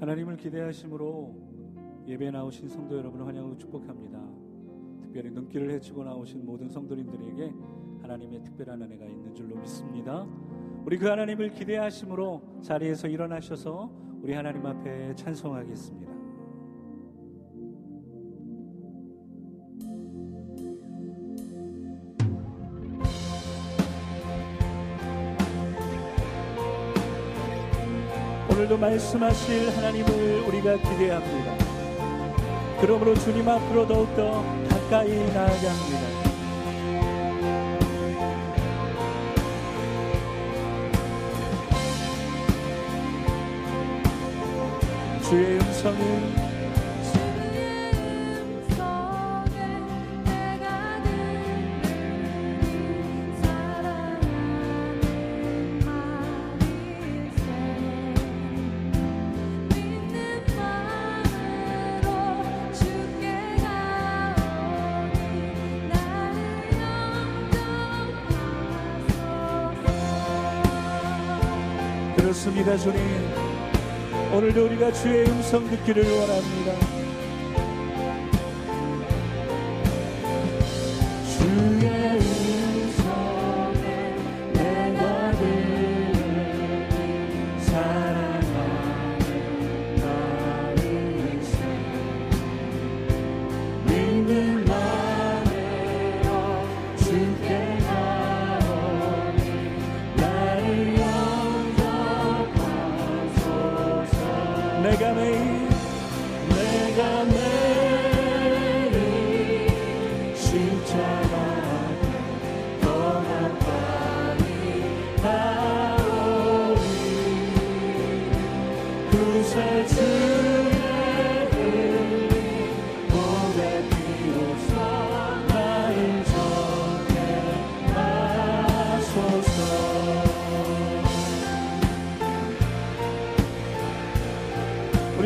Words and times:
하나님을 0.00 0.36
기대하심으로 0.36 1.34
예배에 2.06 2.30
나오신 2.30 2.68
성도 2.68 2.96
여러분을 2.96 3.26
환영하고 3.26 3.58
축복합니다. 3.58 4.18
특별히 5.02 5.30
눈길을 5.30 5.70
헤치고 5.72 6.04
나오신 6.04 6.46
모든 6.46 6.68
성도님들에게 6.68 7.52
하나님의 8.02 8.42
특별한 8.44 8.80
은혜가 8.82 9.04
있는 9.04 9.34
줄로 9.34 9.56
믿습니다. 9.56 10.26
우리 10.84 10.96
그 10.96 11.06
하나님을 11.06 11.50
기대하심으로 11.50 12.60
자리에서 12.62 13.08
일어나셔서 13.08 13.90
우리 14.22 14.32
하나님 14.32 14.64
앞에 14.64 15.14
찬송하겠습니다. 15.16 16.07
오늘도 28.58 28.76
말씀하실 28.76 29.70
하나님을 29.76 30.40
우리가 30.48 30.78
기대합니다. 30.78 31.54
그러므로 32.80 33.14
주님 33.14 33.48
앞으로 33.48 33.86
더욱더 33.86 34.42
가까이 34.68 35.10
나아갑니다. 35.32 36.08
주의 45.22 45.60
음성은 45.60 46.37
그렇습니다 72.28 72.76
주님. 72.76 73.00
오늘도 74.34 74.66
우리가 74.66 74.92
주의 74.92 75.24
음성 75.30 75.66
듣기를 75.70 76.04
원합니다 76.04 76.97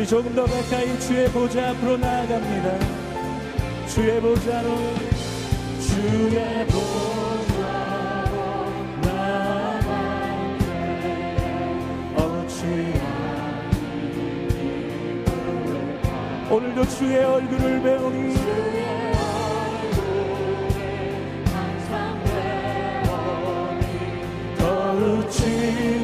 우리 0.03 0.09
조금 0.09 0.35
더 0.35 0.43
가까이 0.45 0.99
주의 0.99 1.29
보좌 1.29 1.69
앞으로 1.69 1.95
나아갑니다. 1.95 2.77
주의 3.87 4.19
보좌로 4.19 4.75
주의 5.79 6.67
보좌로 6.67 8.35
나아갈게 9.01 10.65
어찌하니 12.17 12.83
오늘도 16.51 16.85
주의 16.89 17.23
얼굴을 17.23 17.81
배우니 17.81 18.35
더 24.57 24.91
웃지 24.95 26.02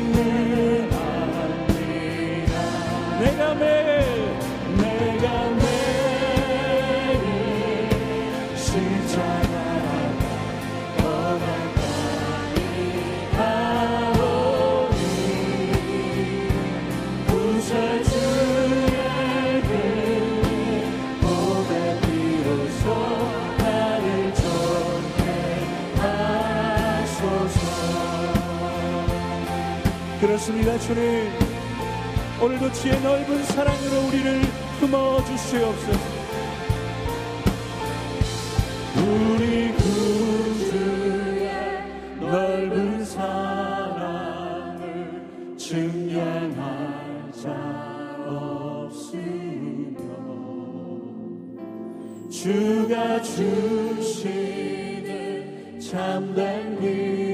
그렇습니다 30.30 30.78
주님. 30.78 31.28
오늘도 32.40 32.72
주의 32.74 33.02
넓은 33.02 33.44
사랑으로 33.46 34.08
우리를 34.10 34.42
품어 34.80 35.26
주시옵소서. 35.26 36.00
우리 38.96 39.74
구주의 39.74 41.50
넓은 42.20 43.04
사랑을 43.06 44.78
증명할 45.58 47.32
자 47.32 47.50
없으며 48.28 49.98
주가 52.30 53.20
주시는 53.24 54.20
참된 55.80 56.80
기 56.80 57.29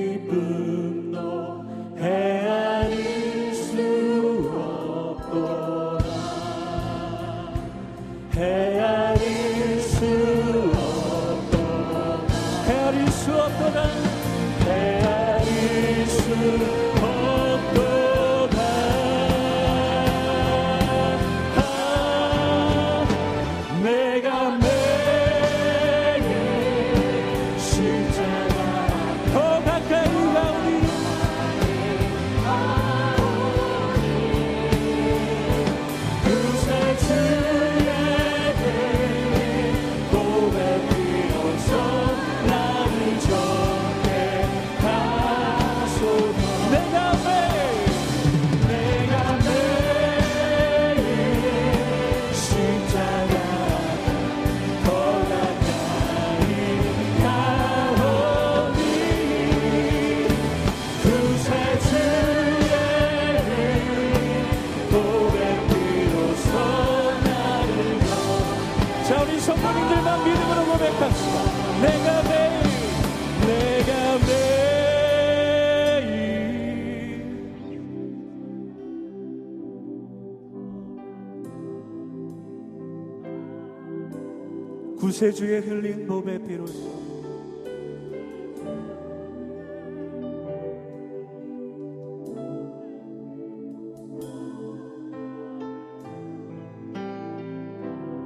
제 85.26 85.32
주의 85.32 85.60
흘린 85.60 86.06
봄의 86.06 86.38
피로 86.44 86.66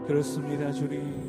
그렇습니다 0.06 0.74
주님. 0.74 1.29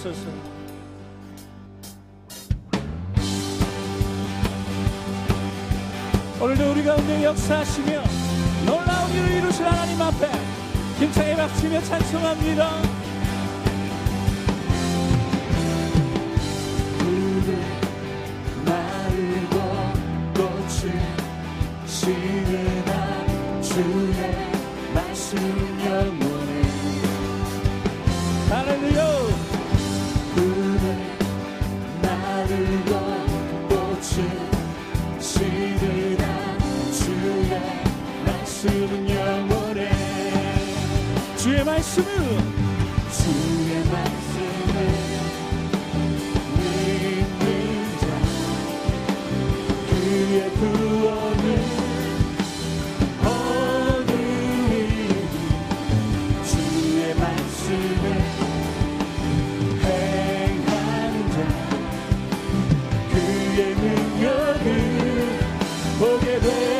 주옵소서. 0.00 0.26
오늘도 6.40 6.70
우리 6.70 6.82
가운데 6.82 7.24
역사하시며 7.24 8.02
놀라운 8.64 9.10
일을 9.12 9.30
이루실 9.36 9.66
하나님 9.66 10.00
앞에 10.00 10.26
힘차게 10.98 11.36
박치며 11.36 11.82
찬송합니다. 11.82 12.99
주의 41.60 41.66
말씀을. 41.66 42.06
주의 43.12 43.84
말씀을 43.84 44.74
믿는 46.56 47.38
자. 48.00 48.02
그의 49.90 50.50
구원을 50.52 51.44
얻으리 53.26 54.80
주의 56.46 57.14
말씀을 57.14 58.04
행하는 59.82 61.14
자 61.30 61.36
그의 63.12 63.74
능력을 63.74 64.66
보게 65.98 66.24
돼. 66.40 66.79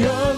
your 0.00 0.29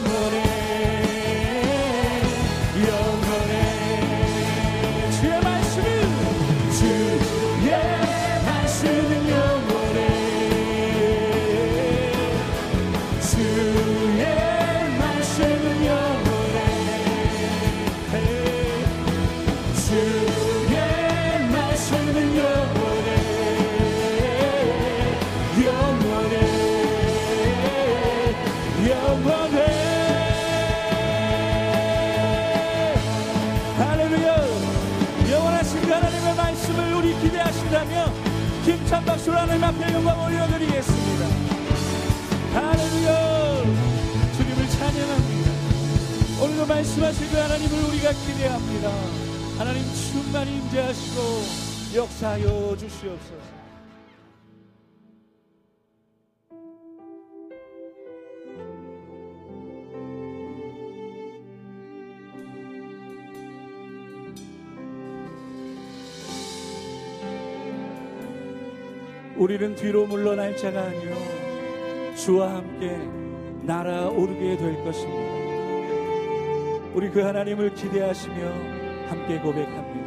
영원해 29.22 29.66
할렐루야. 33.78 34.36
영원하신 35.30 35.80
그 35.82 35.90
하나님의 35.90 36.34
말씀을 36.34 36.94
우리 36.94 37.20
기대하신다면 37.20 38.12
힘찬 38.64 39.04
박수로 39.04 39.36
하나님 39.36 39.62
앞에 39.62 39.92
영광 39.92 40.24
올려드리겠습니다. 40.24 41.26
할렐루야. 42.54 43.62
주님을 44.36 44.68
찬양합니다. 44.68 45.50
오늘도 46.42 46.66
말씀하신 46.66 47.30
그 47.30 47.36
하나님을 47.36 47.84
우리가 47.90 48.12
기대합니다. 48.12 48.90
하나님 49.58 49.84
충만히 49.94 50.56
임재하시고 50.56 51.94
역사하여 51.94 52.76
주시옵소서 52.76 53.62
우리는 69.42 69.75
뒤로 69.75 70.06
물러날 70.06 70.56
자가 70.56 70.82
아니요 70.82 71.16
주와 72.14 72.58
함께 72.58 72.96
날아오르게 73.64 74.56
될 74.56 74.84
것입니다. 74.84 75.32
우리 76.94 77.11
그 77.11 77.22
하나님을 77.22 77.75
기대하시며 77.75 78.37
함께 79.08 79.40
고백합니다. 79.40 80.01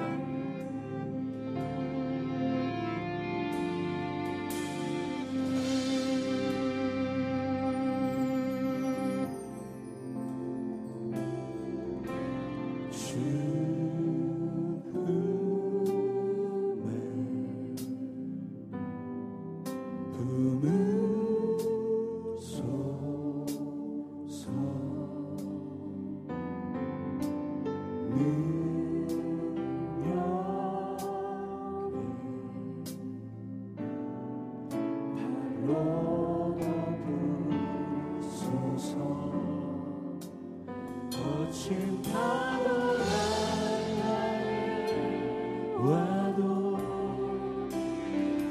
와도 45.79 46.77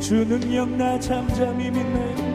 주 0.00 0.24
능력 0.24 0.70
나 0.76 1.00
잠잠히 1.00 1.68
믿네 1.72 2.31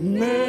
May 0.00 0.39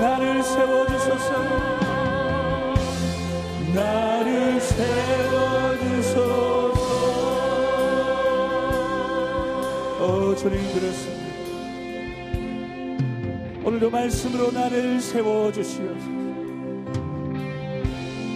나를 0.00 0.42
세워주소서. 0.42 1.32
나를 3.74 4.60
세워주소서. 4.60 6.18
오 10.00 10.34
주님 10.36 10.58
그렇습니다. 10.72 11.28
오늘도 13.64 13.90
말씀으로 13.90 14.50
나를 14.52 15.00
세워주시옵소서. 15.00 16.18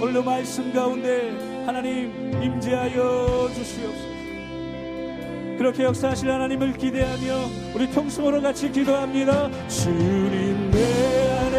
오늘도 0.02 0.22
말씀 0.24 0.72
가운데 0.72 1.30
하나님 1.64 2.12
임재하여 2.42 3.50
주시옵소서. 3.54 4.12
그렇게 5.58 5.84
역사하실 5.84 6.28
하나님을 6.28 6.72
기대하며 6.72 7.46
우리 7.74 7.88
통성으로 7.90 8.42
같이 8.42 8.72
기도합니다. 8.72 9.48
주님 9.68 10.21